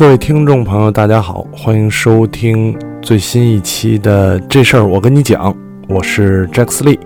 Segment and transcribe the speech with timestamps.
[0.00, 5.54] 各位听众朋友，大家好，欢迎收听最新一期的这事儿我跟你讲，
[5.90, 6.98] 我是 Jack Lee。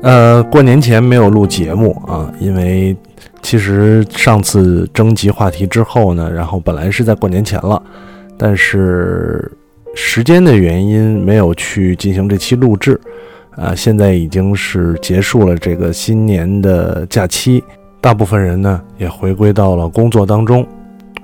[0.00, 2.96] 呃，过年前没有录节目啊，因为
[3.42, 7.82] 其实上次征集话题之后呢，然后本来是在过年前了，
[8.38, 9.52] 但是
[9.94, 12.98] 时间的原因没有去进行这期录制。
[13.56, 17.62] 啊，现在已经是结束了这个新年的假期，
[18.00, 20.66] 大部分人呢也回归到了工作当中。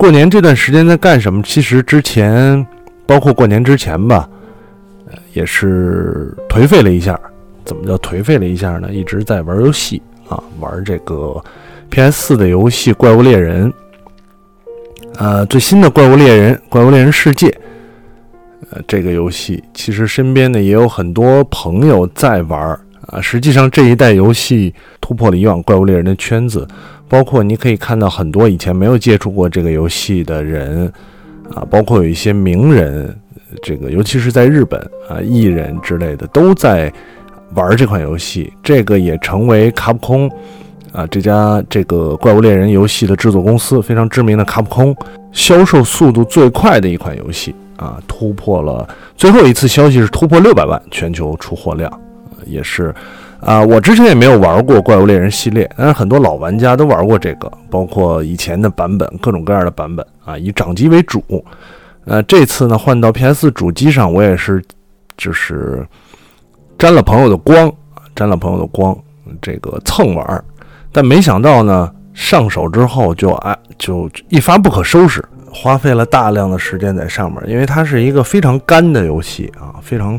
[0.02, 1.41] 过年这段时间在干什么？
[1.45, 2.66] 其实之前，
[3.06, 4.29] 包括过年之前吧，
[5.06, 7.16] 呃，也是颓废了一下。
[7.65, 8.93] 怎么叫颓废了一下呢？
[8.93, 11.41] 一直在玩游戏啊，玩这个
[11.88, 13.73] PS 4的游戏《怪物猎人》。
[15.19, 17.46] 呃，最新的《怪物猎人》《怪物猎人世界》。
[18.73, 23.20] 呃，这个游戏其实身边呢也有很多朋友在玩啊。
[23.20, 26.66] 实际上这一代游戏突破了以往怪物猎人的圈子，
[27.09, 30.93] 包括你可以看到很多以前没有接触过这个游戏的人
[31.54, 33.15] 啊，包括有一些名人，
[33.63, 36.93] 这个尤其是在日本啊，艺人之类的都在
[37.54, 38.52] 玩这款游戏。
[38.63, 40.30] 这个也成为卡普空
[40.93, 44.96] 啊这家这个怪物猎人游戏的制作公司非常知名的卡普空
[45.32, 47.54] 销售速度最快的一款游戏。
[47.79, 51.91] 啊，突破了最后一次消息是突破六百万全球出货量，
[52.46, 52.95] 也是
[53.40, 53.62] 啊。
[53.62, 61.23] 我之前也没有玩过怪物猎人系列，但是很多老玩家都玩过这个，包括以前的版本，各种各样的版本啊，以掌机为主。
[62.04, 64.62] 呃，这次呢换到 PS 主机上，我也是
[65.16, 65.87] 就是
[66.78, 67.72] 沾了朋友的光，
[68.15, 68.97] 沾了朋友的光，
[69.41, 70.44] 这个蹭玩，
[70.91, 75.25] 但没想到呢上手之后就哎就一发不可收拾。
[75.54, 80.19] 花费了大量的时间在上面，因为它是一个非常干的游戏啊，非常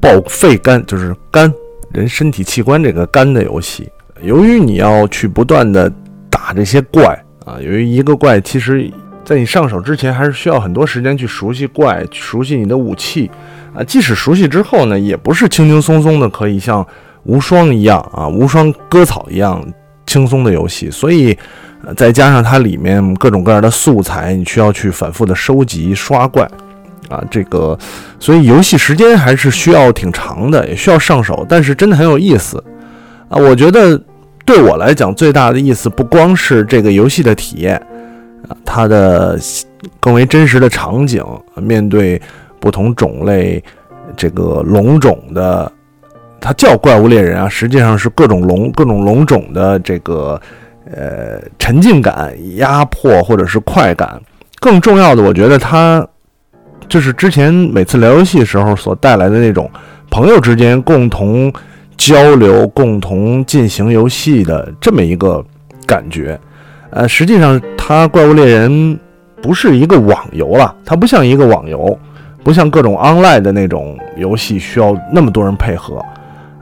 [0.00, 1.48] 爆肺肝，就是肝
[1.92, 3.88] 人身体器官这个肝的游戏。
[4.22, 5.92] 由于你要去不断的
[6.30, 8.90] 打这些怪啊，由于一个怪其实
[9.24, 13.30] 在你上手之前还是需要很多时间去熟悉怪，熟悉你的武器
[13.74, 13.82] 啊。
[13.84, 16.86] 即使熟悉之后呢，也不是轻轻松松的可以像
[17.24, 19.64] 无双一样啊，无双割草一样
[20.06, 21.36] 轻松的游戏，所以。
[21.96, 26.48] 再加上它里面各种各样的素材，你需要去反复的收集刷怪，
[27.08, 27.78] 啊，这个，
[28.18, 32.62] 所以游戏时间还是需要挺长的，也需要上手，但是真的很有意思，
[33.28, 34.00] 啊，我觉得
[34.44, 37.76] 对我来讲最大的意思不光是这个游戏的体验，
[38.48, 39.38] 啊，它的
[40.00, 41.24] 更为真实的场景，
[41.56, 42.20] 面对
[42.60, 43.62] 不同种类
[44.16, 45.70] 这个龙种的，
[46.40, 50.40] 它叫怪物猎人啊，实际上是各种龙各种龙种的这个。
[50.94, 54.20] 呃，沉浸感、压迫或者是快感，
[54.60, 56.06] 更重要的，我觉得它
[56.92, 59.70] 就是之前每次聊游戏时候所带来的那种
[60.10, 61.50] 朋友之间共同
[61.96, 65.42] 交流、共同进行游戏的这么一个
[65.86, 66.38] 感觉。
[66.90, 68.70] 呃，实际上它《怪物猎人》
[69.40, 71.98] 不是一个网游了，它不像一个网游，
[72.44, 76.04] 不像各种 online 的那种游戏需要那么多人配合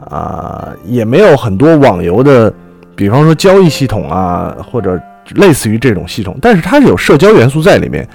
[0.08, 2.54] 啊，也没有很多网游的。
[2.94, 4.96] 比方说交易系统啊，或者
[5.34, 8.08] 类似于这种系统，但是它是有社交元素在里面。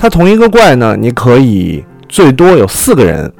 [0.00, 3.30] 它同一个怪呢，你可以最多有四个人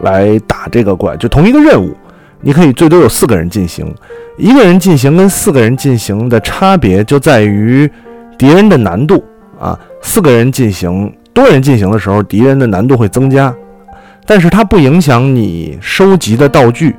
[0.00, 1.94] 来打这个怪，就同一个任务，
[2.40, 3.94] 你可以最多有四个人进行。
[4.38, 7.86] 一个人进行跟四个人进行的差别就在于
[8.38, 9.22] 敌人的难度
[9.60, 9.78] 啊。
[10.00, 13.54] 四个人进行，多人进行的时候，敌人的难度会增加，
[14.24, 16.96] 但是它不影响你收集的道具。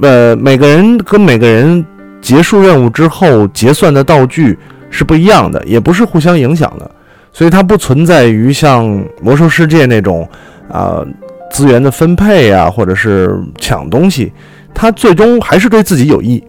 [0.00, 1.86] 呃，每个人跟每个人。
[2.20, 4.56] 结束任务之后结算的道具
[4.90, 6.88] 是不一样的，也不是互相影响的，
[7.32, 10.28] 所以它不存在于像魔兽世界那种
[10.70, 11.02] 啊
[11.50, 14.32] 资源的分配啊，或者是抢东西，
[14.74, 16.42] 它最终还是对自己有益。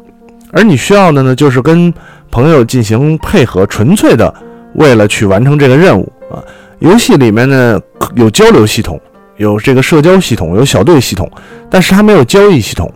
[0.52, 1.92] 而你需要的呢，就是跟
[2.30, 4.34] 朋友进行配合，纯粹的
[4.76, 6.38] 为了去完成这个任务啊。
[6.80, 7.80] 游戏里面呢
[8.16, 9.00] 有交流系统，
[9.38, 11.30] 有这个社交系统，有小队系统，
[11.70, 12.92] 但是它没有交易系统。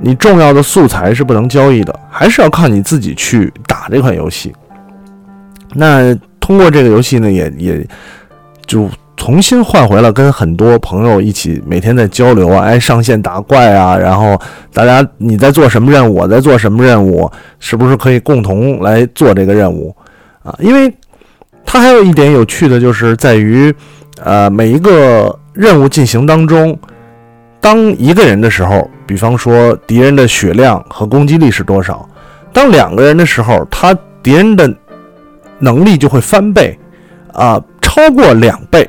[0.00, 4.52] 你重要的素材是不能交易的，还是要靠你自己去打这款游戏。
[5.74, 6.16] 那
[6.50, 7.86] 通过这个游戏呢，也也
[8.66, 14.36] 就重新换回了跟很多朋友一起每天在交流啊，哎，上线打怪啊，然后
[14.74, 17.30] 大家你在做什么任务，我在做什么任务，
[17.60, 19.94] 是不是可以共同来做这个任务
[20.42, 20.52] 啊？
[20.58, 20.92] 因为
[21.64, 23.72] 它还有一点有趣的就是在于，
[24.24, 26.76] 呃，每一个任务进行当中。
[27.60, 32.08] 当一个人的时候，比方说敌人的血量和攻击力是多少？
[32.52, 34.68] 当两个人的时候，他敌人的
[35.60, 36.76] 能力就会翻倍，
[37.32, 38.88] 啊，超过两倍。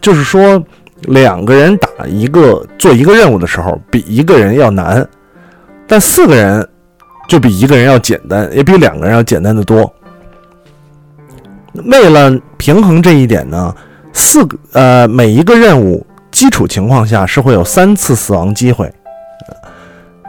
[0.00, 0.62] 就是说，
[1.02, 5.02] 两个人打一个做一个任务的时候，比一个人要难；
[5.86, 6.66] 但四个人
[7.28, 9.92] 就比一个人要简单，也比两个人要简单的多。
[11.84, 13.74] 为了平衡这一点呢，
[14.12, 18.90] 四个呃每一个任务基础情况下是会有三次死亡机会，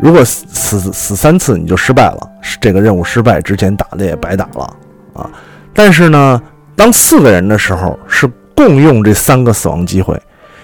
[0.01, 0.45] 如果死
[0.80, 2.30] 死死三次你就失败了，
[2.60, 4.74] 这个任务失败，之前打的也白打了
[5.13, 5.30] 啊。
[5.79, 6.41] 但是呢，
[6.75, 10.21] 当四个人的时候是共用这三个死亡机会，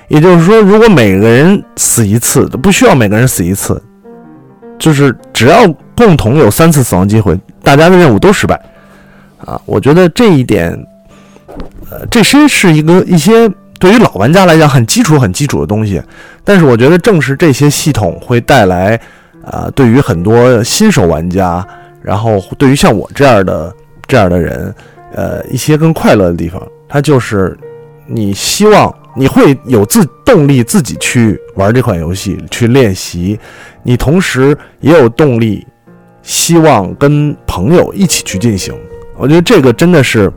[0.10, 3.82] 也就是说，如果每个人死一次，不需要每个人死一次，
[4.78, 5.66] 就是只要
[5.96, 8.62] 共同有三次死亡机会，大家的任务都失败
[9.40, 9.58] 啊。
[9.66, 10.78] 我觉得这一点，
[11.90, 16.04] 呃，这些是一个一些对于老玩家来讲很基础很基础的东西，
[16.44, 19.00] 但是我觉得正是这些系统会带来。
[19.46, 21.66] 啊，对于很多新手玩家，
[22.02, 23.72] 然后对于像我这样的
[24.08, 24.74] 这样的人，
[25.14, 27.58] 呃，一些更快乐的地方，它就是
[28.08, 33.40] 你希望你会有自动力自己去玩这款游戏，去练习，
[33.84, 35.66] 你同时也有动力，
[36.22, 38.74] 希望跟朋友一起去进行。
[39.18, 40.32] 我觉得这个真的是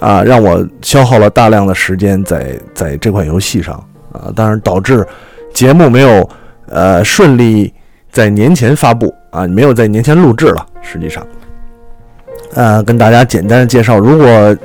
[0.00, 3.74] 啊，让我消耗了大量的时间在在这款游戏上
[4.12, 5.06] 啊，当然导致
[5.52, 6.30] 节目没有
[6.68, 7.72] 呃顺利。
[8.12, 10.66] 在年前发布啊，没有在年前录制了。
[10.82, 11.24] 实际上，
[12.54, 14.56] 呃，跟大家简单的介绍，如果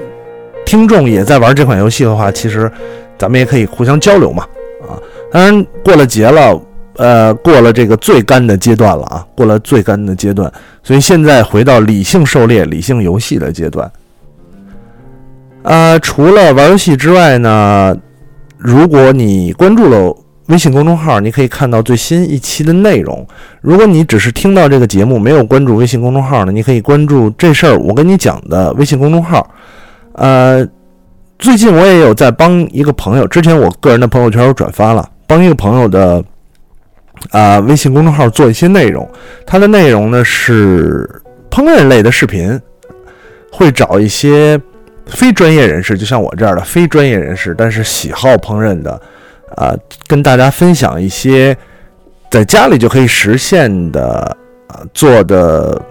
[0.66, 2.72] 听众也在玩这款游戏的话，其实
[3.18, 4.44] 咱们也可以互相交流嘛。
[4.88, 4.98] 啊，
[5.32, 6.62] 当然过了节了，
[6.98, 10.52] 呃，过了这个最干的阶段了啊，过了最干的阶段，
[10.84, 13.92] 所以现在回到理性狩猎、理性游戏的阶段。
[15.64, 17.96] 呃，除了玩游戏之外呢，
[18.58, 20.16] 如果你关注了。
[20.48, 23.28] 微信公众号，你可以看到最新一期的内容。
[23.62, 29.50] 如果你只是听到这个节目，没有关注微信公众号呢，你可以关注这事儿我跟你讲的微信公众号。
[30.14, 30.64] 呃，
[31.40, 36.24] 最近我也有在帮一个朋友，之前我个人的朋友圈有转发了，帮一个朋友的
[37.32, 39.10] 啊微信公众号做一些内容。
[39.48, 41.10] 它的内容呢是
[41.50, 42.62] 烹饪类的视频，
[43.52, 44.62] 会找一些
[45.08, 49.02] 非专业人士，就像我这样的非专业人士，但是喜好烹饪的。
[49.56, 49.74] 啊，
[50.08, 51.56] 跟大家分享一些
[52.32, 54.36] 在家里就可以实现的
[54.68, 55.82] 啊做的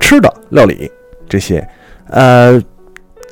[0.00, 0.90] 吃的料理，
[1.28, 1.66] 这些
[2.08, 2.62] 呃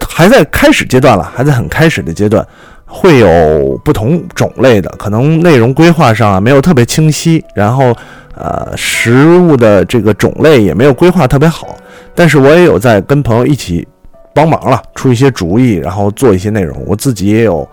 [0.01, 2.47] 还在开始阶段了，还在很开始的阶段，
[2.85, 7.97] 会有不同种类的，可能内容规划上啊没有特别清晰，然后
[8.35, 11.77] 呃食物的这个种类也没有规划特别好，
[12.15, 13.87] 但是我也有在跟朋友一起
[14.35, 17.67] 帮忙了，出一些主意，然后做一些内容，我自己也有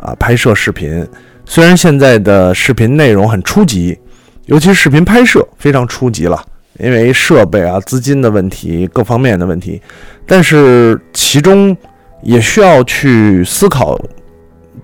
[0.00, 1.08] 啊拍摄视频。
[1.50, 3.98] 虽然现在的视频内容很初级，
[4.46, 6.40] 尤其是视频拍摄非常初级了，
[6.78, 9.82] 因为设备啊、资金的问题、各方面的问题，
[10.24, 11.76] 但是其中
[12.22, 14.00] 也需要去思考，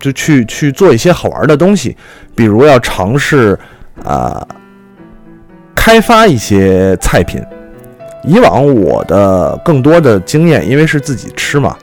[0.01, 1.97] 就去去做一些好玩的东西，
[2.35, 3.57] 比如要尝试
[4.03, 4.45] 啊
[5.73, 7.41] 开发一些菜品。
[8.25, 11.77] 以往我的更多的经验，因为是自己吃嘛，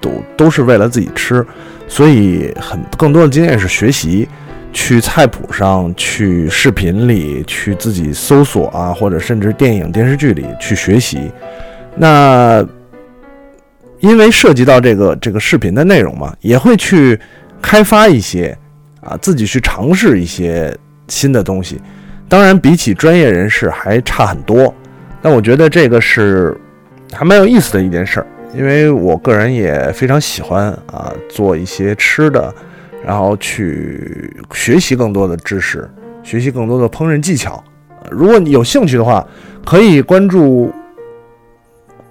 [0.00, 1.44] 都都是为了自己吃。
[1.92, 4.26] 所以很更多的经验是学习，
[4.72, 11.30] 去菜谱上去视频里去自己搜索啊，或者甚至电影电视剧里去学习。
[11.94, 12.66] 那
[14.00, 17.20] 因为涉及到这个这个视频的内容嘛，也会去
[17.60, 18.56] 开发一些
[19.02, 20.74] 啊，自己去尝试一些
[21.08, 21.78] 新的东西。
[22.26, 24.74] 当然，比起专业人士还差很多。
[25.20, 26.58] 但我觉得这个是
[27.12, 28.26] 还蛮有意思的一件事儿。
[28.54, 32.54] 因为我个人也非常喜欢啊，做一些吃的，
[33.04, 35.88] 然后去学习更多的知识，
[36.22, 37.62] 学习更多的烹饪技巧。
[38.10, 39.26] 如果你有兴趣的话，
[39.64, 40.70] 可以关注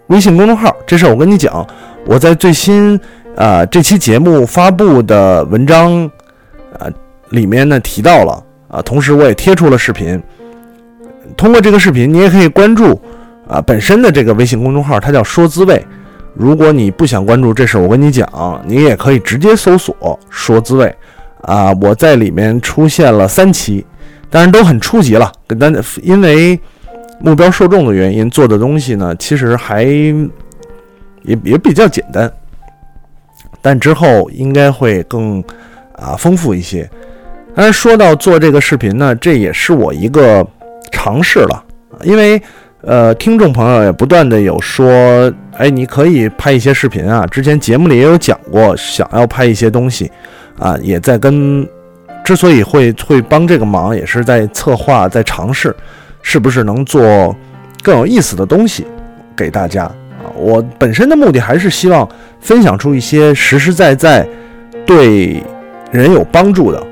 [0.08, 0.76] 微信公众号。
[0.88, 1.66] 这事儿我跟你讲，
[2.06, 3.00] 我在最新
[3.36, 6.10] 啊这期节目发布的文章
[6.80, 6.90] 啊
[7.30, 10.22] 里面呢提到了啊，同时我也贴出了视频。
[11.38, 13.00] 通过这个视频，你也可以关注
[13.48, 15.86] 啊本身的这个微信公众号，它叫说滋味。
[16.34, 20.96] 如果你不想关注这事，我跟你讲，你也可以直接搜索“说滋味”，
[21.44, 23.86] 啊，我在里面出现了三期，
[24.30, 25.30] 当然都很初级了。
[25.60, 26.58] 但因为
[27.20, 32.32] 目标受众的原因，做的东西呢，其实还也也比较简单，
[33.62, 35.44] 但之后应该会更
[35.94, 36.90] 啊丰富一些。
[37.54, 40.48] 当然，说到做这个视频呢，这也是我一个
[40.92, 41.64] 尝试了，
[42.04, 42.42] 因为。
[42.84, 47.28] 呃，听众朋友也不断的有说，哎，你可以拍一些视频啊。
[47.28, 50.12] 之前节目里也有讲过，想要拍一些东西，
[50.58, 51.68] 啊，也在跟，
[52.24, 55.76] 之所以会会帮这个忙，也是在策划，在尝试，
[56.24, 57.36] 是不是能做
[57.84, 58.88] 更有意思的东西
[59.38, 59.94] 给大家啊？
[60.36, 62.08] 我本身的目的还是希望
[62.40, 64.28] 分享出一些实实在在
[64.88, 65.44] 对
[65.92, 66.84] 人有帮助的。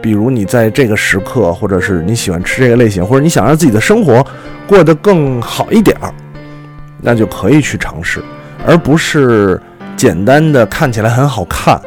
[0.00, 4.24] 比如你在这个时刻，或者是你喜欢吃这个类型，或者你想让自己的生活
[4.66, 6.12] 过得更好一点儿，
[7.00, 8.22] 那就可以去尝试，
[8.66, 9.60] 而不是
[9.96, 11.80] 简单的看起来很好看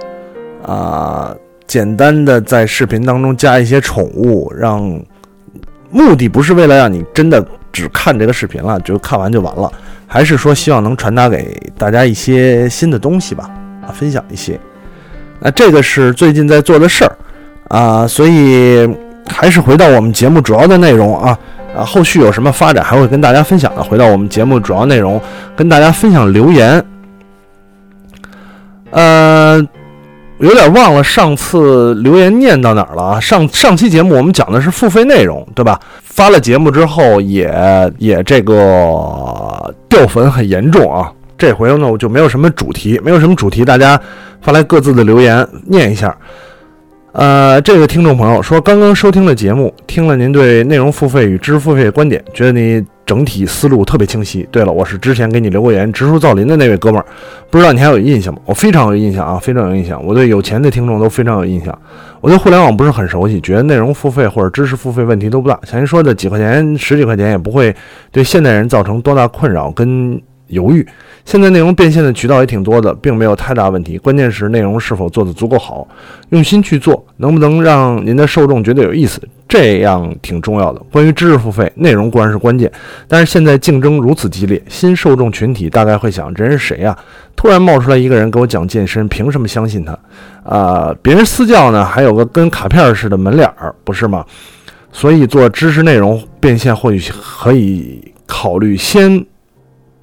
[0.65, 4.81] 啊，简单的在视频当中加一些宠物，让
[5.89, 9.71] 目的不是为了让你真的只看这个视频了，就看完就完了，
[10.07, 13.49] 还是说希望能传达给大家一些新的东西吧，
[13.81, 14.59] 啊，分享一些。
[15.39, 17.17] 那这个是最近在做的事儿
[17.71, 18.87] 啊，所以
[19.27, 21.37] 还是回到我们节目主要的内容啊。
[21.73, 23.81] 啊，后续有什么发展还会跟大家分享的。
[23.81, 25.21] 回到我们节目主要内容，
[25.55, 26.83] 跟大家分享留言。
[28.89, 29.65] 呃，
[30.39, 33.19] 有点忘了上次留言念到哪儿了啊？
[33.21, 35.79] 上上期节目我们讲的是付费内容，对吧？
[36.03, 37.49] 发了节目之后也
[37.99, 41.09] 也这个掉粉很严重啊。
[41.37, 43.97] 这回呢我就没有什么主题，没有什么主题，大家
[44.41, 46.13] 发来各自的留言念一下。
[47.13, 54.47] 呃，这个听众朋友说，刚刚收听了节目，听了您对内容付费与知识付费的观点，觉得你整体思路特别清晰。
[54.49, 57.05] 对了，我是之前给你留过言，植树造林的那位哥们儿，
[57.49, 58.39] 不知道你还有印象吗？
[58.45, 60.01] 我非常有印象啊，非常有印象。
[60.05, 61.77] 我对有钱的听众都非常有印象。
[62.21, 67.75] 我对互联网不是很熟悉，觉得内容付费或者知识付费问题都不大，像您说的几块钱、十几块钱也不会
[68.09, 70.17] 对现代人造成多大困扰跟
[70.51, 70.85] 犹豫。
[71.23, 73.95] 现在内容变现的渠道也挺多的，并没有太大问题。
[73.97, 75.87] 关键是内容是否做得足够好，
[76.29, 80.81] 用心去做，能不能让您的受众觉得有意思，这样挺重要的。
[80.91, 82.71] 关于知识付费，内容固然是关键，
[83.07, 86.97] 但是现在竞争如此激烈，新受众群体大概会想：这人是谁呀？
[87.35, 89.97] 突然冒出来一个人给我讲健身，凭什么相信他？
[90.43, 94.25] 啊，别人私教呢，还有个跟卡片似的门脸儿，不是吗？
[94.91, 99.23] 所以做知识内容变现，或许可以考虑先。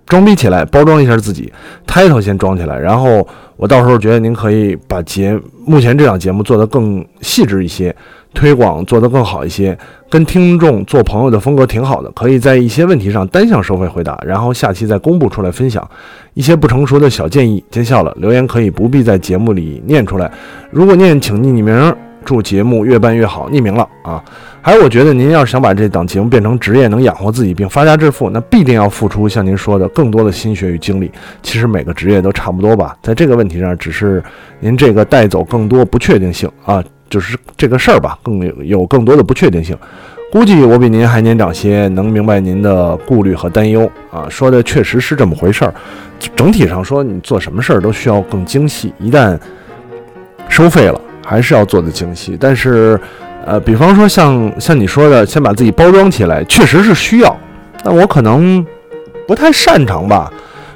[0.08, 1.52] 装逼起来，包装一下自己
[1.86, 7.94] ，title 先装起来，然后我到时候觉得您可以把节目前这档节目做得更细致一些，
[8.32, 15.86] 推广做得更好一些，跟听众做朋友的风格挺好的，可以在一些问题上单向收费回答，然后下期再公布出来分享
[16.32, 17.62] 一些不成熟的小建议。
[17.70, 20.32] 见笑了，留言可以不必在节目里念出来，
[20.70, 22.07] 如果念，请匿名。
[22.28, 24.22] 祝节目越办越好，匿名了啊！
[24.60, 31.10] 还有，我觉得您要是想把这档节目变成职业，能养活自己并发家致富，那必定要付出像您说的更多的心血与精力。
[31.42, 34.22] 其实每个职业都差不多吧，在这个问题上，只是
[34.60, 39.74] 您这个带走更多不确定性啊，就是这个事儿吧，更有有更多的不确定性。
[40.30, 44.26] 估计我比您还年长些，能明白您的顾虑和担忧啊。
[44.28, 45.72] 说的确实是这么回事儿。
[46.36, 49.38] 整体上说，你做什么事儿都需要更精细，一旦
[50.50, 51.00] 收费了。
[51.28, 52.98] 还是要做的精细，但是，
[53.44, 57.36] 呃，比方说像像你说的，先把自己包装起来，确实是需要。
[57.84, 58.64] 但我可能
[59.26, 60.32] 不太擅长吧，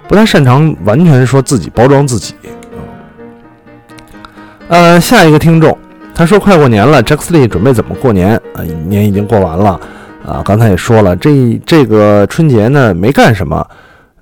[0.07, 2.35] 不太擅长完全说自己包装自己。
[4.69, 5.77] 呃，下一个听众
[6.15, 8.61] 他说快过年了，Jackly 准备怎么过年啊？
[8.87, 9.81] 年已经过完了
[10.27, 13.67] 啊，刚才也说了，这这个春节呢没干什么，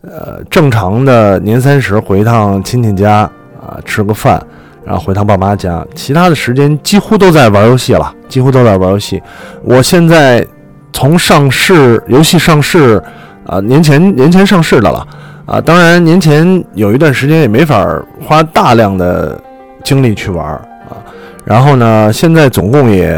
[0.03, 3.29] 呃，正常的年三十回趟亲戚家
[3.61, 4.41] 啊，吃个饭。
[4.85, 9.23] 然后回趟爸妈家，其他的时间几乎都在玩游戏了，几乎都在玩游戏。
[9.63, 10.45] 我现在
[10.93, 13.03] 从上市游戏上市，
[13.47, 15.07] 啊，年前年前上市的了，
[15.47, 17.87] 啊，当然年前有一段时间也没法
[18.27, 19.41] 花大量的
[19.85, 20.97] 精力去玩啊。
[21.45, 23.15] 然后呢，现在总共也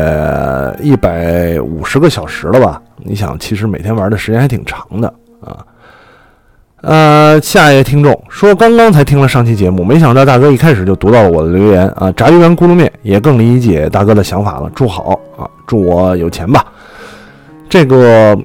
[0.81, 2.81] 一百五十个小时了吧？
[2.99, 5.09] 你想，其实每天玩的时间还挺长的
[5.41, 5.59] 啊。
[6.83, 12.11] 呃，下一位听众说，刚刚才听了上期节目，没想到大哥一开始就读到了我的留言啊！
[12.17, 14.69] 炸鱼丸咕噜面也更理解大哥的想法了。
[14.75, 16.67] 祝好啊，祝我有钱吧。
[17.69, 18.37] 这个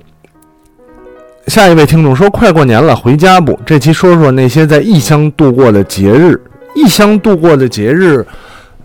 [1.48, 3.60] 下一位听众说，快过年了，回家不？
[3.66, 6.40] 这期说说那些在异乡度过的节日。
[6.76, 8.24] 异乡度过的节日，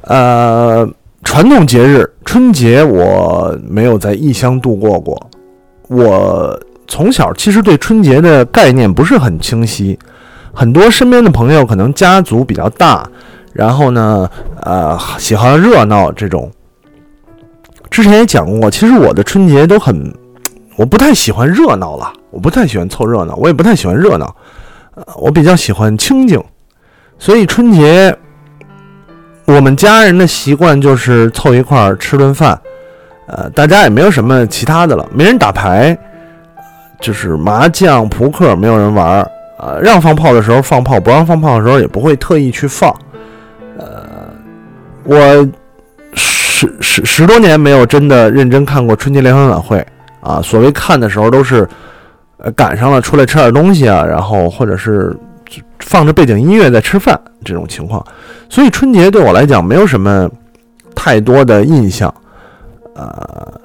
[0.05, 0.89] 呃，
[1.25, 5.31] 传统节日春节我没有在异乡度过过，
[5.91, 6.59] 我。
[6.93, 9.99] 从小其实对春节的概念不是很清晰，
[10.53, 13.09] 很多身边的朋友可能家族比较大，
[13.55, 14.29] 然后呢，
[14.61, 16.53] 呃，喜欢热闹这种。
[17.89, 20.15] 之前也讲过，其实我的春节都很，
[20.77, 24.37] 我不太喜欢热闹了，我不太喜欢凑热闹，我也不太喜欢热闹，
[24.95, 26.39] 呃，我比较喜欢清静。
[27.19, 28.15] 所以春节，
[29.47, 32.61] 我们家人的习惯就是凑一块儿吃顿饭，
[33.29, 35.99] 呃，大家也没有什么其他的了，没人打牌。
[37.03, 42.95] 就是麻将、扑克没有人玩儿，呃，让放炮的时候放炮，不让放炮的时候也不会特意去放。
[43.77, 44.07] 呃，
[45.03, 45.17] 我
[46.15, 49.85] 十十十多年没有真的认真看过春节联欢晚会
[50.21, 50.41] 啊。
[50.41, 51.69] 所谓看的时候都是，
[52.37, 55.13] 呃，赶上了出来吃点东西啊，然后或者是
[55.81, 58.03] 放着背景音乐在吃饭这种情况。
[58.49, 60.31] 所以春节对我来讲没有什么
[60.95, 62.15] 太多的印象，
[62.95, 63.61] 呃。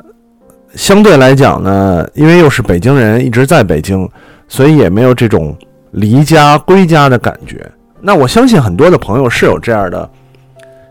[0.76, 4.08] 相对来讲呢，因为又是北京人，一直在北京，
[4.48, 5.58] 所以也没有这种
[5.92, 7.66] 离家归家的感觉
[8.00, 10.10] 那我相信很多的朋友是有这样的，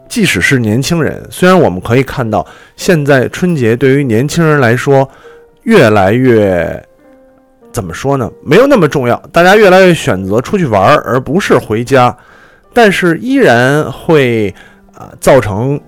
[0.09, 5.09] 即使是年轻人，虽然我们可以看到现在春节对于年轻人来说
[5.63, 6.85] 越来越
[7.73, 8.31] 怎么说呢？
[8.43, 12.17] 没有那么重要，大家越来越选择出去玩，而不是回家，
[12.73, 14.53] 但是依然会
[14.95, 15.79] 啊造成，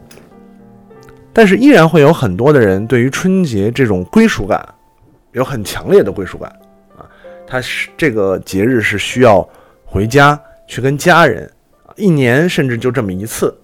[1.38, 4.68] 但是依然会有很多的人对于春节这种归属感
[5.30, 6.50] 有很强烈的归属感
[6.96, 7.06] 啊，
[7.46, 9.48] 他是这个节日是需要
[9.84, 10.36] 回家。
[10.66, 11.48] 去跟家人，
[11.94, 13.56] 一年甚至就这么一次，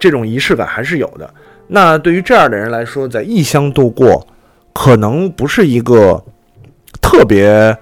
[0.00, 1.32] 这种仪式感还是有的。
[1.68, 4.26] 那对于这样的人来说，在异乡度过，
[4.72, 6.20] 可能不是一个
[7.02, 7.76] 特别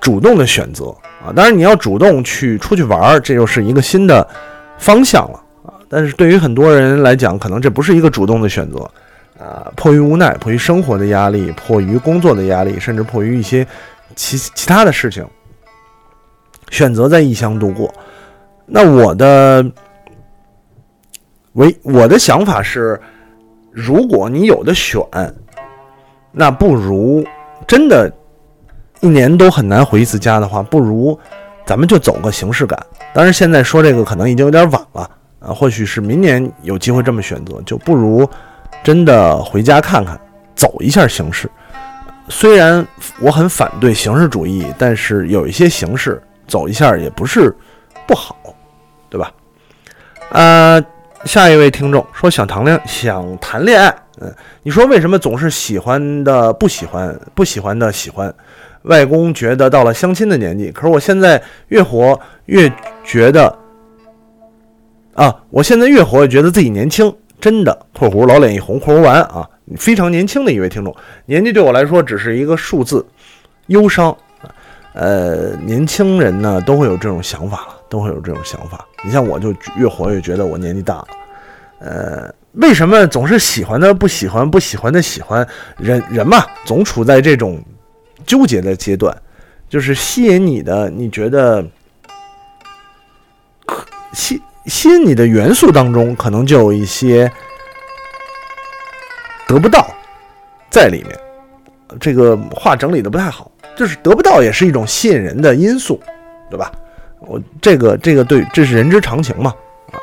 [0.00, 0.88] 主动的选择
[1.24, 1.32] 啊。
[1.34, 4.28] 当然，你要主动去出去玩，这又是一个新的
[4.76, 5.39] 方向了。
[5.92, 8.88] 但是对于很多人来讲，可能这不是一个主动的选择
[9.36, 9.66] 啊。
[9.74, 13.66] 迫于无奈，迫于生活的压力，迫于工作的压力，甚至迫于一些
[14.14, 15.26] 其其他的事情。
[16.70, 17.92] 选择在异乡度过，
[18.64, 19.68] 那我的
[21.54, 23.00] 为我的想法是，
[23.72, 25.02] 如果你有的选，
[26.30, 27.26] 那不如
[27.66, 28.08] 真的，
[29.00, 31.18] 一年都很难回一次家的话，不如
[31.66, 32.78] 咱们就走个形式感。
[33.12, 38.28] 当然，现在说这个可能已经有点晚了啊，或许是明年有机会这么选择，就不如
[38.84, 40.20] 真的回家看看，
[40.54, 41.50] 走一下形式。
[42.28, 42.86] 虽然
[43.20, 46.22] 我很反对形式主义，但是有一些形式。
[46.46, 47.56] 走一下也不是
[48.08, 48.34] 不好，
[49.08, 49.32] 对吧？
[50.30, 50.84] 呃，
[51.24, 58.34] 下一位听众说想谈恋想谈恋爱，嗯，你说为什么总是喜欢的不喜欢，不喜欢的喜欢？
[58.82, 62.68] 外公觉得到了相亲的年纪，可是我现在越活越
[63.04, 63.56] 觉得，
[65.20, 67.78] 啊，我现在越活越觉得自己年轻，真的。
[67.92, 69.46] （括弧老脸一红，括弧完啊，
[69.76, 70.96] 非常年轻的一位听众，
[71.26, 73.06] 年纪对我来说只是一个数字，
[73.66, 74.16] 忧伤。
[74.94, 78.82] 呃，年轻人呢都会有这种想法了，都会有这种想法。
[79.04, 81.08] 你像我，就越活越觉得我年纪大了。
[81.80, 85.46] 呃，为什么总是喜欢的不喜欢，不喜欢的喜欢？
[85.76, 87.62] 人人嘛，总处在这种
[88.24, 89.14] 纠结的阶段，
[89.68, 91.62] 就是吸引你的，你觉得
[93.66, 97.30] 可吸吸引你的元素当中，可能就有一些
[99.46, 99.86] 得不到
[100.70, 101.18] 在里面。
[101.98, 103.50] 这个话整理的不太好。
[103.76, 105.98] 就是得不到也是一种吸引人的因素，
[106.50, 106.70] 对吧？
[107.20, 109.54] 我这个这个对，这是人之常情嘛，
[109.90, 109.96] 啊，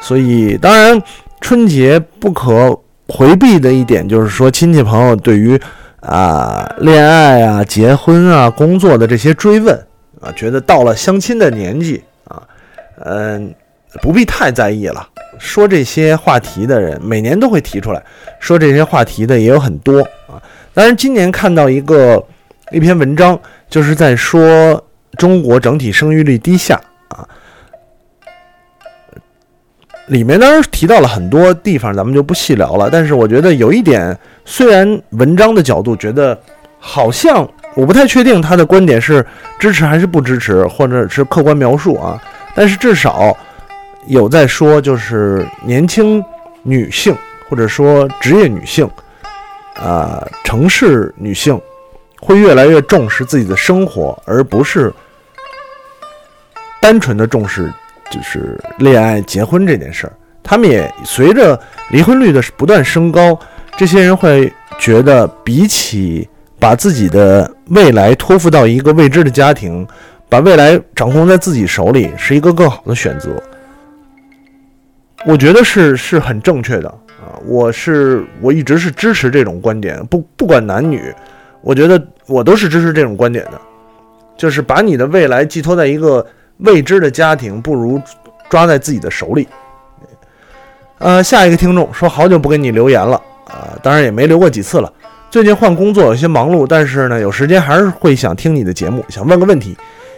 [0.00, 1.00] 所以当然
[1.40, 5.60] 春节不可回避的一点就是说，亲戚朋友对于
[6.00, 9.76] 啊恋爱啊、结婚啊、工作的这些追问
[10.20, 12.42] 啊，觉得到了相亲的年纪啊，
[13.04, 13.54] 嗯，
[14.00, 15.06] 不必太在意了。
[15.38, 18.02] 说这些话题的人每年都会提出来，
[18.38, 20.40] 说这些话题的也有很多啊。
[20.72, 22.24] 当然今年看到一个。
[22.70, 24.82] 一篇文章就是在说
[25.18, 27.20] 中国整体生育率低下啊，
[30.06, 32.88] 里面当然提到了很多地方，咱们就不细聊了。
[32.90, 36.40] 但是我觉得有一点，虽然文章的角度觉得
[36.78, 39.22] 好像我不太确定他的观点是
[39.58, 42.18] 支持还是不支持，或者是客观描述啊，
[42.54, 43.36] 但是至少
[44.06, 46.24] 有在说，就是年轻
[46.62, 47.16] 女性
[47.48, 48.88] 或者说职业女性
[49.76, 51.60] 啊，城市女性。
[52.24, 54.92] 会越来越重视自己的生活，而不是
[56.80, 57.68] 单纯的重视
[58.12, 60.12] 就是恋爱、结婚这件事儿。
[60.40, 61.60] 他们也随着
[61.90, 63.36] 离婚率的不断升高，
[63.76, 66.28] 这些人会觉得，比起
[66.60, 69.84] 把自己的未来托付到一个未知的家庭，
[70.28, 73.30] 把未来掌控在自己手里，是一个更好的选择。
[75.24, 77.38] 我觉得是是很正确的啊！
[77.46, 81.14] 我是我一直是支持这种观点，不不管男女。
[81.60, 83.52] 我觉得我都是支持这种观点的，
[84.36, 86.26] 就是把你的未来寄托在一个
[86.58, 88.02] 未知的家庭，不如
[88.50, 89.46] 抓在自己的手里。
[90.98, 93.14] 呃，下一个听众说好久不给你留言了
[93.46, 94.92] 啊，当然也没留过几次了。
[95.30, 99.04] 最近换工作有些忙碌，但是呢，有时间还是会想听你的节目。
[99.08, 99.76] 想问个问题，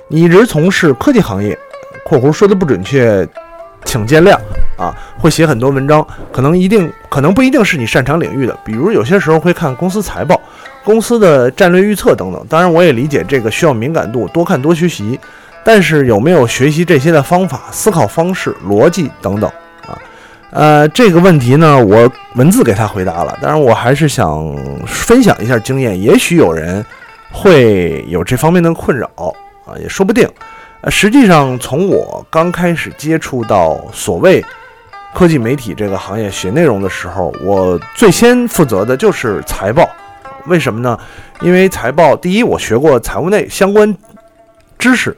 [0.09, 1.57] 你一直从事科技行业
[2.05, 3.27] （括弧说的不准确，
[3.85, 4.37] 请见谅）
[4.77, 10.41] 啊，会写很多文章，可能一定可能不一定是你擅长领域的，比如有些时候会看公司财报。
[10.85, 15.19] 公司的战略预测等等，当然我也理解这个需要敏感度，多看多学习。
[15.65, 19.51] 但是有没有学习这些的方法、思考方式、逻辑等等
[19.87, 19.97] 啊？
[20.51, 23.35] 呃，这个问题呢，我文字给他回答了。
[23.41, 24.55] 当然，我还是想
[24.87, 26.85] 分享一下经验，也许有人
[27.33, 29.09] 会有这方面的困扰
[29.65, 30.29] 啊，也说不定。
[30.85, 34.45] 呃，实际上从我刚开始接触到所谓
[35.15, 39.89] 科技媒体这个行业写内容的时候，我最先负责的就是财报。
[40.45, 40.99] 为什么呢？
[41.41, 43.97] 因为财报，第一，我学过财务内相关
[44.79, 45.17] 知识，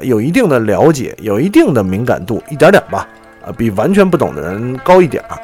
[0.00, 3.06] 有一定的了解，有一定的敏感度，一点点吧，
[3.46, 5.38] 啊，比完全不懂的人高一点儿。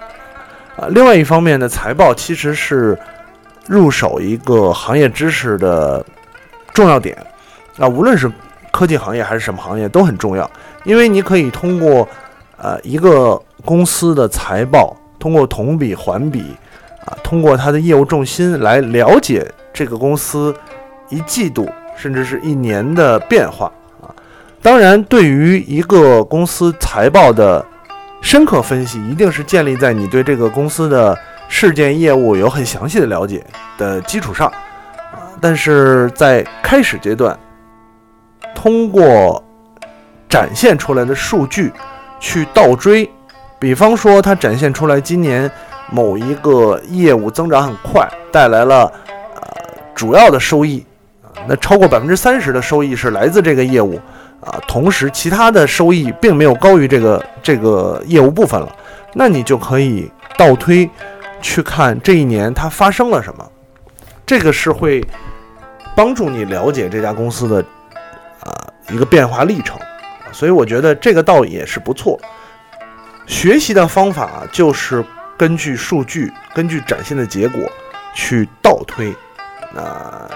[0.82, 2.98] 啊，另外一方面呢，财报其实是
[3.68, 6.04] 入手一个行业知识的
[6.74, 7.16] 重要点。
[7.78, 8.28] 啊，无论是
[8.72, 10.50] 科技行业还是什么行业都很重要，
[10.82, 12.08] 因为你可以通过
[12.56, 16.56] 呃一个公司的财报，通过同比环比，
[17.06, 20.52] 啊，通过它的业务重心来了解这个公司
[21.08, 24.10] 一季度甚至是一年的变化啊。
[24.60, 27.64] 当然，对于一个公司财报的。
[28.24, 33.44] 深刻分析一定是建立在你对这个公司的事件业务有很详细的了解
[33.76, 34.48] 的基础上，
[35.40, 37.36] 但是在开始阶段，
[38.54, 39.42] 通过
[40.28, 41.72] 展现出来的数据
[42.20, 43.10] 去倒追，
[43.58, 45.50] 比方说它展现出来今年
[45.90, 48.92] 某一个业务增长很快，带来了
[49.34, 49.42] 呃
[49.94, 50.84] 主要的收益，
[51.46, 54.00] 那超过百分之三十的收益是来自这个业务。
[54.40, 58.76] 啊，同时其他的收益并没有高于这个这个业务部分了，
[59.14, 60.90] 那你就可以倒推
[61.40, 63.48] 去看这一年它发生了什么，
[64.26, 65.00] 这个是会
[65.94, 67.64] 帮助你了解这家公司的
[68.92, 69.78] 一个变化历程，
[70.30, 72.20] 所以我觉得这个倒也是不错。
[73.26, 75.04] 学习的方法就是
[75.36, 77.60] 根据数据，根据展现的结果
[78.14, 79.14] 去倒推，
[79.72, 80.28] 那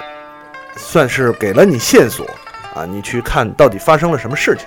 [0.77, 2.27] 算是给了你线索。
[2.75, 4.67] 啊，你去看到底发生了什么事情？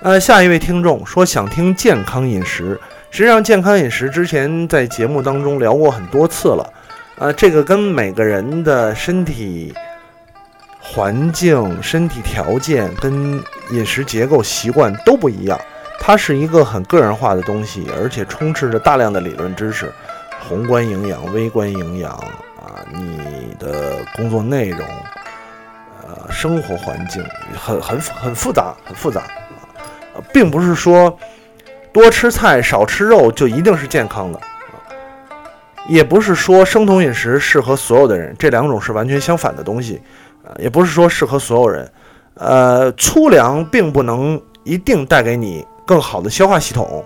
[0.00, 2.80] 呃，下一位听众说想听健康饮食。
[3.10, 6.72] 实际上，健康饮食之前在节目当中聊过很多次了。
[7.18, 9.72] 呃，这个跟每个人的身体
[10.88, 15.60] 环境、身体条件跟饮食结构习惯都不一样，
[16.00, 19.92] 它是一个很个人化的东西，而且充斥着大量的理论知识，
[20.48, 24.80] 宏观营养、微观营养啊，你的工作内容。
[26.08, 27.20] 呃，生活环境
[27.52, 29.22] 很很很复杂，很复杂
[30.14, 31.18] 啊，并不是说
[31.92, 34.46] 多吃菜少吃肉就一定是健康的啊
[35.88, 40.00] 也不是说生酮饮食适合所有的人，这两种是完全相反的东西，
[40.58, 41.90] 也不是说适合所有人，
[42.34, 47.04] 呃，粗粮并不能一定带给你更好的消化系统，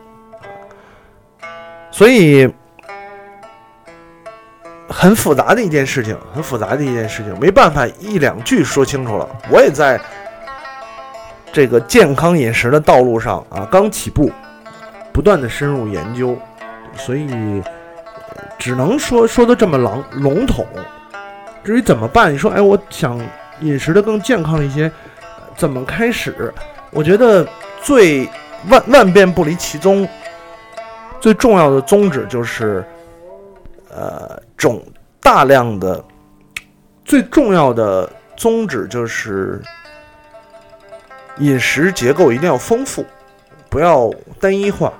[1.90, 2.52] 所以。
[4.92, 9.28] 很复杂的一件事情，很复杂的一件事情，没办法一两句说清楚了。
[9.48, 9.98] 我也在
[11.52, 14.32] 这个健康饮食的道路上啊，刚起步，
[15.12, 16.36] 不断的深入研究，
[16.96, 17.62] 所以
[18.58, 20.66] 只能说说的这么笼笼统。
[21.64, 23.20] 至于怎么办，你说，哎，我想
[23.60, 24.90] 饮食的更健康一些，
[25.56, 26.52] 怎么开始？
[26.90, 27.46] 我觉得
[27.82, 28.28] 最
[28.68, 30.08] 万万变不离其宗，
[31.20, 32.84] 最重要的宗旨就是。
[33.92, 34.80] 呃，种
[35.20, 36.00] 大量的
[37.04, 39.60] 最重要的宗旨就是
[41.38, 43.04] 饮食结构一定要丰富，
[43.68, 44.92] 不要单一化，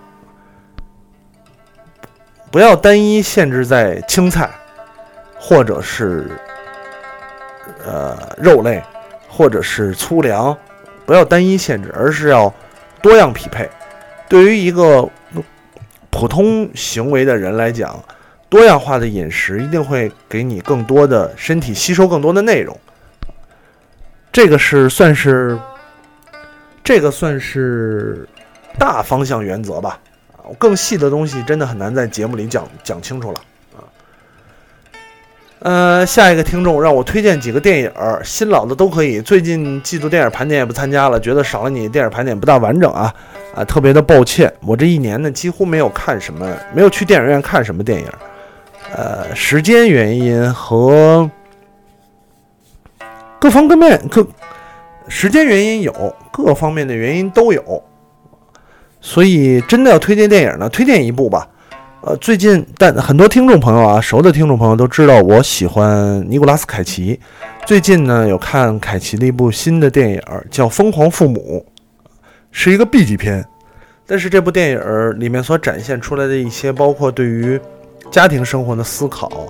[2.51, 4.51] 不要单一限制在青菜，
[5.38, 6.29] 或者是
[7.87, 8.83] 呃肉类，
[9.29, 10.57] 或者是粗粮，
[11.07, 12.53] 不要单一限制，而是要
[13.03, 13.69] 多样匹配。
[14.29, 15.09] 对于一个
[16.11, 17.99] 普通行为的人来讲。
[18.49, 22.77] 多样化的饮食一定会给你更多的身体吸收更多的内容，
[24.33, 25.57] 这个是算是，
[26.83, 28.29] 这个算是
[28.77, 30.01] 大方向原则吧。
[30.59, 33.40] 更细的东西真的很难在节目里讲讲清楚了。
[35.61, 37.92] 呃，下一个听众让我推荐几个电影，
[38.25, 39.20] 新老的都可以。
[39.20, 43.14] 最近季度电影盘点也不参加了，觉得少了你电影盘点不大完整啊
[43.55, 44.51] 啊，特别的抱歉。
[44.62, 48.07] 我这一年呢几乎没有看什么，没有去电影院看什么电影。
[48.94, 51.31] 呃，时间原因和
[53.38, 54.27] 各方各面各
[55.09, 57.85] 时间原因有，各方面的原因都有，
[59.03, 61.46] 所以真的要推荐电影呢，推荐一部吧。
[62.02, 67.20] 呃，最近但很多听众朋友啊，熟的听众朋友都知道我喜欢尼古拉斯凯奇。
[67.66, 71.64] 最近呢，有看凯奇的一部新的电影，叫《疯狂父母》，
[72.50, 73.44] 是一个 B 级片，
[74.06, 77.60] 但是这部电影里面所展现出来的一些，包括对于。
[78.10, 79.46] 家庭生活的思考，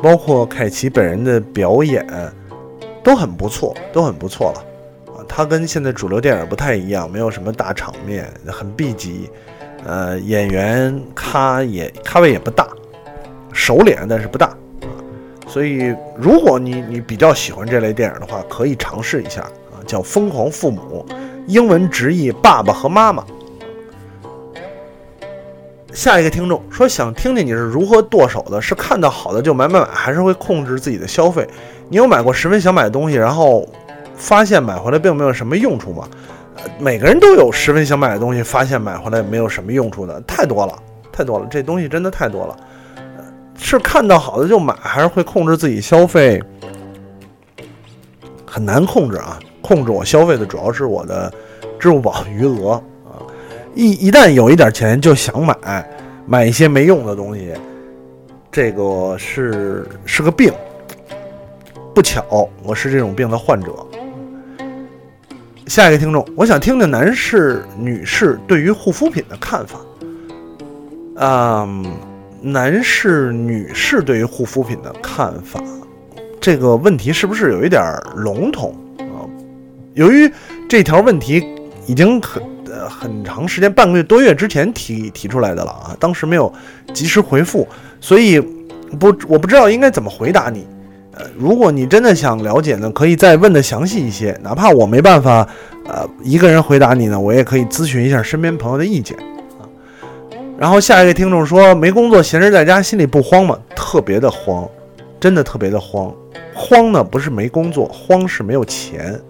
[0.00, 2.06] 包括凯奇本人的表演，
[3.02, 5.12] 都很不错，都很不错了。
[5.12, 9.28] 啊，他跟现在主流电影不太一样，没有什么大场面，很 B 级。
[9.86, 12.66] 呃，演员咖也咖位也不大，
[13.52, 14.56] 熟脸但是不大啊。
[15.46, 21.04] 所以，如果你你比较喜欢这类电影的话，可以尝试一下啊，叫《疯狂父母》，
[21.46, 23.24] 英文直译“爸爸和妈妈”。
[25.92, 31.46] 下一个听众说想听听你是如何剁手的，是看到好的就买买买，还是会控制自己的消费？
[31.88, 33.68] 你有买过十分想买的东西，然后
[34.16, 36.08] 发现买回来并没有什么用处吗？
[36.78, 40.78] 每个人都有十分想买的东西，发现买回来没有什么用处的，太多了，
[41.12, 41.46] 太多了。
[41.50, 42.56] 这东西真的太多了。
[43.56, 46.42] 是看到好的就买，还是会控制自己消费？
[48.44, 49.38] 很难控制啊！
[49.62, 51.32] 控制我消费的主要是我的
[51.78, 52.72] 支付宝余额
[53.04, 53.18] 啊。
[53.74, 55.88] 一一旦有一点钱就想买，
[56.26, 57.52] 买一些没用的东西，
[58.52, 60.52] 这个是是个病。
[61.94, 63.72] 不巧，我是这种病的患者。
[65.66, 69.78] 下一个听众，我想听听男士、女士对于护肤品的看法。
[71.16, 71.84] 嗯，
[72.42, 75.62] 男士、女士对于护肤品的看法，
[76.40, 77.82] 这个问题是不是有一点
[78.16, 79.24] 笼统啊？
[79.94, 80.30] 由于
[80.68, 81.42] 这条问题
[81.86, 86.52] 已经很呃很长时间，半个月多月之前提提出来的了啊，当时没有
[86.92, 87.66] 及时回复，
[88.00, 88.38] 所以
[89.00, 90.66] 不我不知道应该怎么回答你。
[91.16, 95.48] 呃，如果你真的想了解呢，可以再问的详细一些，哪怕我没办法，
[95.86, 99.16] 呃，一个人回答你呢，我也可以咨询一下身边朋友的意见
[99.60, 99.62] 啊。
[100.58, 103.56] 然后下一个听众说，没工作闲着在家，心里不慌吗？
[103.76, 104.68] 特别的慌，
[105.20, 106.12] 真的特别的慌。
[106.52, 109.20] 慌呢，不是没工作，慌是没有钱。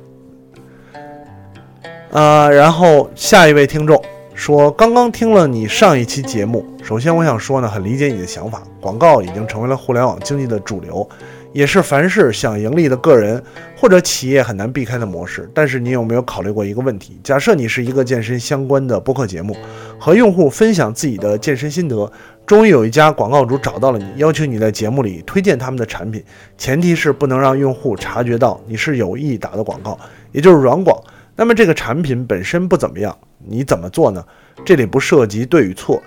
[2.13, 4.01] 啊，然后下一位听众
[4.35, 11.07] 说，刚刚听了你上一期节目，首先我想说呢，很理解你的想法，广告已经成为了互联网经济的主流。
[11.55, 13.43] 也是凡是想盈利的个人
[13.77, 15.49] 或者企业很难避开的模式。
[15.55, 17.19] 但是你有没有考虑过一个问题？
[17.23, 19.57] 假设你是一个健身相关的播客节目，
[19.99, 22.13] 和用户分享自己的健身心得，
[22.45, 26.23] 终于有一家广告主找到了你，要求你在节目里推荐他们的产品，
[26.59, 29.97] 前提是不能让用户察觉到你是有意打的广告，
[30.33, 31.01] 也就是软广。
[31.37, 34.25] 那么这个产品本身不怎么样，你怎么做呢？
[34.65, 36.01] 这里不涉及对与错，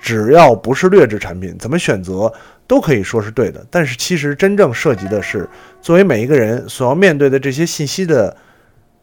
[0.00, 2.32] 只要不是劣质产品，怎么选择？
[2.66, 5.48] 都可以说是对的，但是其实真正涉及的是，
[5.82, 8.36] 作为每一个人所要面对的这些信息的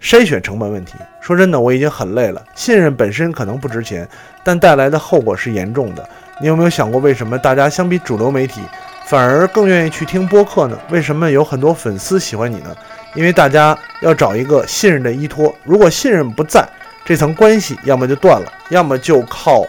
[0.01, 0.93] 筛选成本问题。
[1.21, 2.41] 说真的，我已经很累了。
[2.55, 4.07] 信任本身可能不值钱，
[4.43, 6.09] 但带来的后果是严重的。
[6.39, 8.61] 你有没有想过，为什么大家相比主流媒体，
[9.05, 10.79] 反而更愿意去听播客呢？
[10.89, 12.73] 为什么有很多粉丝喜欢你呢？
[13.15, 15.53] 因为大家要找一个信任的依托。
[15.65, 16.65] 如果信任不在，
[17.03, 19.65] 这层关系要么就断了，要么就靠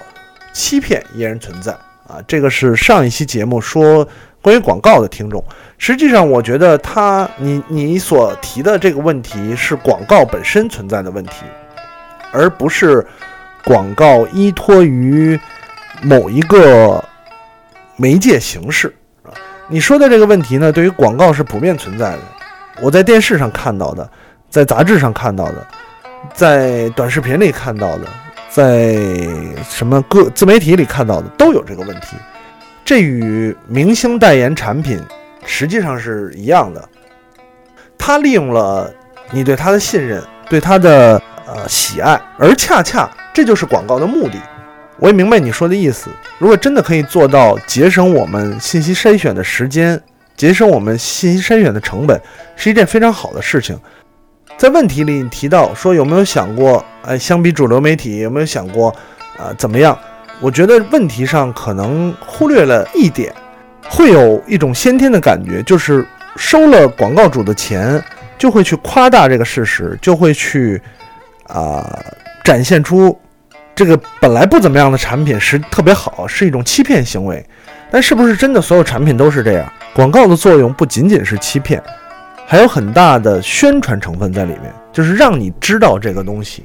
[0.58, 1.72] 欺骗依然存在。
[2.08, 4.08] 啊，这个是上一期节目说
[4.40, 5.44] 关于广告的听众。
[5.76, 11.44] 实际上，我觉得他你你所提的这个问题是广告本身存在的问题，
[12.32, 13.06] 而不是
[13.62, 15.38] 广告依托于
[16.02, 17.04] 某一个
[17.96, 18.92] 媒介形式
[19.22, 19.30] 啊。
[19.68, 22.20] 你说的这个问题呢，对于广告是普遍存在的。
[22.80, 24.10] 我在电视上看到的，
[24.48, 25.66] 在杂志上看到的，
[26.32, 28.08] 在短视频里看到的。
[28.58, 28.96] 在
[29.70, 32.16] 什么各自媒体里看到的都有这个问题，
[32.84, 35.00] 这与明星代言产品
[35.46, 36.88] 实际上是一样的。
[37.96, 38.92] 他利用了
[39.30, 44.34] 你对他的信任，对他的呃喜爱，而恰恰这就是广告的目的。
[44.98, 46.10] 我也明白你说的意思。
[46.38, 50.02] 如果真的可以做到节省我们信息筛选的时间，
[50.36, 52.20] 节省我们信息筛选的成本，
[52.56, 53.78] 是一件非常好的事情。
[54.58, 58.88] 在问题里，你提到说有没有想过，哎，相比主流媒体，有没有想过，
[59.38, 59.96] 啊，怎么样？
[60.40, 63.32] 我觉得问题上可能忽略了一点，
[63.88, 68.02] 会有一种先天的感觉，就是收了广告主的钱，
[68.36, 70.82] 就会去夸大这个事实，就会去，
[71.46, 71.88] 啊，
[72.42, 73.16] 展现出
[73.76, 77.46] 这个本来不怎么样的产品是特别好，是一种欺骗行为。
[77.92, 79.72] 但是不是真的所有产品都是这样？
[79.94, 81.80] 广告的作用不仅仅是欺骗。
[82.50, 86.64] 还有很大的宣传成分在里面，就是让你知道这个东西。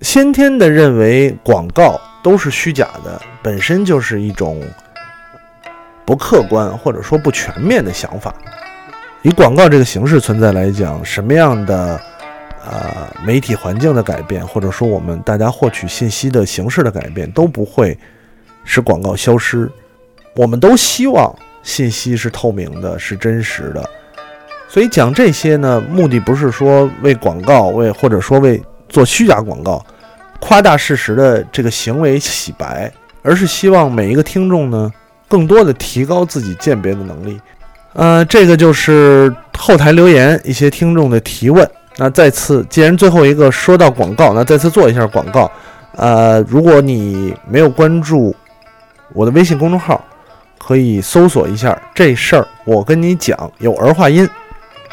[0.00, 4.62] 先天的认为广告都是虚假的，本身就是一种
[6.04, 8.32] 不客观或者说不全面的想法。
[9.22, 12.00] 以广告这个形式存在来讲，什么样的
[12.64, 17.98] 呃媒体环境的改变，或者说我们大家获取信息的形式的改变，都不会
[18.62, 19.68] 使广告消失。
[20.36, 23.90] 我们都希望信息是透明的，是真实的。
[24.68, 29.84] 所以讲这些呢，目的不是说为广告，为或者说为做虚假广告、
[30.40, 34.90] 夸大事实的这个行为洗白，而是希望每一个听众呢，
[35.28, 37.40] 更多的提高自己鉴别的能力。
[37.92, 41.68] 呃，这个就是后台留言一些听众的提问。
[41.96, 45.48] 那再次，既然最后一个说到广告，那再次做一下广告。
[45.94, 48.34] 呃，如果你没有关注
[49.12, 50.04] 我的微信公众号，
[50.58, 52.44] 可以搜索一下这事儿。
[52.64, 54.28] 我跟你讲，有儿化音。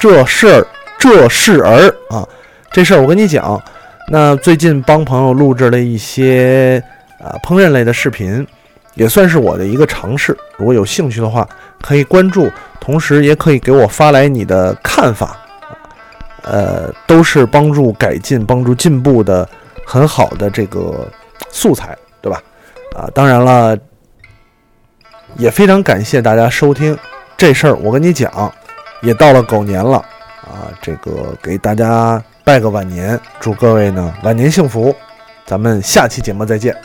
[0.01, 0.65] 这事儿，
[0.97, 2.27] 这事儿啊，
[2.71, 3.61] 这事儿我跟你讲。
[4.09, 6.83] 那最近帮朋友录制了一些
[7.19, 8.45] 啊烹饪类的视频，
[8.95, 10.35] 也算是我的一个尝试。
[10.57, 11.47] 如果有兴趣的话，
[11.83, 15.37] 可以关注，同时也可以给我发来你的看法。
[16.41, 19.47] 呃，都是帮助改进、帮助进步的
[19.85, 21.07] 很好的这个
[21.51, 22.41] 素材，对吧？
[22.95, 23.77] 啊，当然了，
[25.35, 26.97] 也非常感谢大家收听
[27.37, 27.75] 这事儿。
[27.75, 28.51] 我跟你讲，
[29.01, 29.97] 也到了狗年了
[30.41, 34.95] 啊，这个给大家拜个晚年，祝各位呢晚年幸福。
[35.45, 36.75] 咱们下期节目再见。